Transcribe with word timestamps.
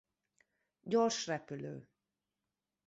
Gyors 0.83 1.27
repülő. 1.27 1.87